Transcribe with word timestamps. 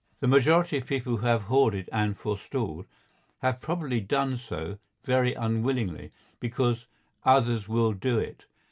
The 0.19 0.25
majority 0.27 0.77
of 0.79 0.87
people 0.87 1.17
who 1.17 1.25
have 1.27 1.43
hoarded 1.43 1.87
and 1.93 2.17
forestalled 2.17 2.87
have 3.43 3.61
probably 3.61 3.99
done 4.01 4.35
so 4.35 4.79
very 5.03 5.35
unwillingly, 5.35 6.11
because 6.39 6.87
"others 7.23 7.67
will 7.69 7.93
do 7.93 8.17
it." 8.17 8.45